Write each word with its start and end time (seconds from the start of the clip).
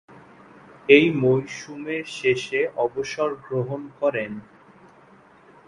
ঐ 0.89 0.99
মৌসুমে 1.21 1.97
শেষে 2.17 2.61
অবসর 2.75 3.29
গ্রহণ 3.45 3.81
করেন। 3.99 4.31